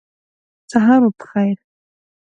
[0.71, 1.57] سهار مو پخیر